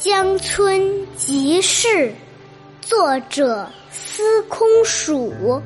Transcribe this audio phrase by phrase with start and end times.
[0.00, 2.14] 江村即事，
[2.80, 5.60] 作者司空曙。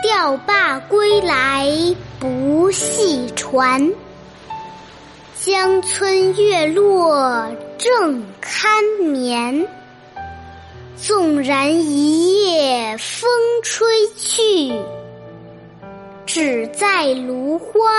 [0.00, 1.68] 钓罢归来
[2.20, 3.92] 不系船，
[5.40, 9.66] 江村月落正堪眠。
[10.96, 13.28] 纵然一夜风
[13.64, 14.72] 吹去，
[16.26, 17.90] 只在芦花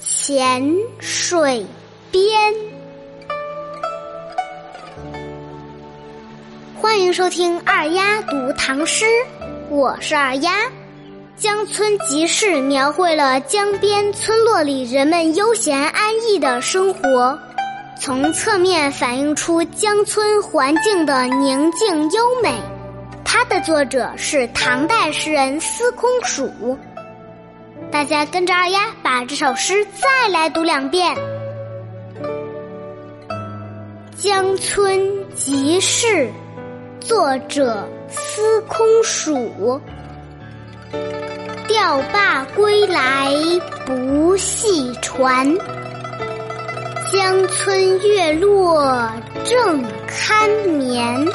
[0.00, 1.66] 浅水
[2.10, 2.54] 边。
[7.04, 9.04] 欢迎收听二丫读唐诗，
[9.68, 10.52] 我是二丫。
[11.36, 17.38] 江村即事描绘了江边村落里人们悠闲安逸的生活，
[18.00, 22.54] 从侧面反映出江村环境的宁静优美。
[23.22, 26.50] 它的作者是唐代诗人司空曙。
[27.92, 31.14] 大家跟着二丫把这首诗再来读两遍。
[34.16, 34.98] 江村
[35.34, 36.32] 即事，
[37.04, 39.78] 作者司空曙。
[41.68, 43.30] 钓罢归来
[43.84, 45.46] 不系船，
[47.12, 49.06] 江村月落
[49.44, 51.26] 正堪眠。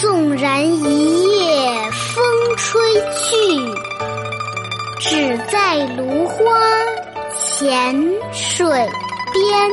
[0.00, 2.24] 纵然一夜风
[2.56, 2.80] 吹
[3.14, 3.36] 去，
[4.98, 6.58] 只在芦花
[7.38, 7.94] 浅
[8.32, 8.66] 水
[9.32, 9.70] 边。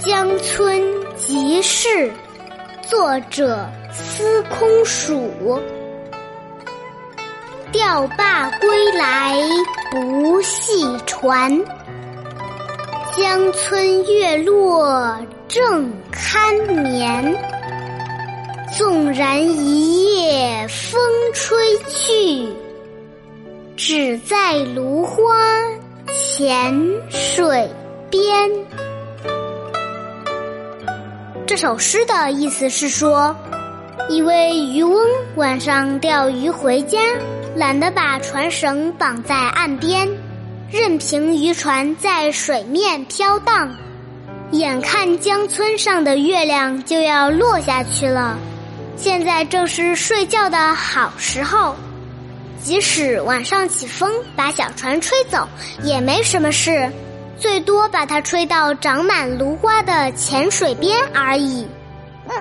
[0.00, 0.82] 江村
[1.26, 2.12] 即事，
[2.82, 5.58] 作者司空曙。
[7.72, 9.34] 钓罢归来
[9.90, 11.50] 不系船，
[13.16, 15.18] 江村月落
[15.48, 17.34] 正堪眠。
[18.76, 21.00] 纵然一夜风
[21.32, 21.56] 吹
[21.88, 22.52] 去，
[23.78, 25.34] 只在芦花
[26.12, 26.74] 浅
[27.08, 27.66] 水
[28.10, 28.50] 边。
[31.46, 33.36] 这首诗的意思是说，
[34.08, 35.06] 一位渔翁
[35.36, 36.98] 晚上钓鱼回家。
[37.54, 40.08] 懒得把船绳绑在岸边，
[40.72, 43.72] 任凭渔船在水面飘荡。
[44.50, 48.36] 眼看江村上的月亮就要落下去了，
[48.96, 51.76] 现在正是睡觉的好时候。
[52.60, 55.46] 即使晚上起风把小船吹走，
[55.84, 56.90] 也没什么事，
[57.44, 61.68] 最多把它吹到长满芦花的浅水边而已。
[62.26, 62.34] 嗯，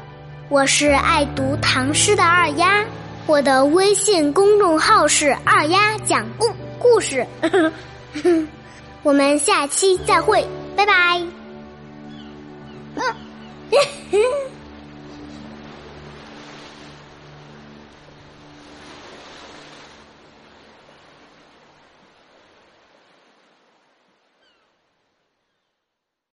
[0.48, 2.86] 我是爱读唐诗的二丫。
[3.28, 6.48] 我的微信公众号是二丫讲故
[6.80, 7.28] 故事，
[9.04, 11.22] 我们下期再会，拜拜。
[12.96, 13.04] 嗯